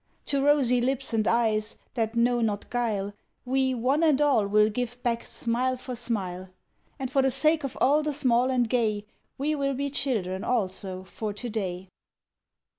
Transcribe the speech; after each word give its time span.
To 0.25 0.43
rosy 0.43 0.81
lips 0.81 1.13
and 1.13 1.27
eyes, 1.27 1.77
that 1.93 2.15
know 2.15 2.41
not 2.41 2.67
guile, 2.71 3.13
We 3.45 3.75
one 3.75 4.01
and 4.01 4.19
all 4.19 4.47
will 4.47 4.67
give 4.71 4.97
back 5.03 5.23
smile 5.23 5.77
for 5.77 5.93
smile; 5.95 6.49
And 6.97 7.11
for 7.11 7.21
the 7.21 7.29
sake 7.29 7.63
of 7.63 7.77
all 7.79 8.01
the 8.01 8.11
small 8.11 8.49
and 8.49 8.67
gay 8.67 9.05
We 9.37 9.53
will 9.53 9.75
be 9.75 9.91
children 9.91 10.43
also 10.43 11.03
for 11.03 11.33
to 11.33 11.49
day. 11.51 11.89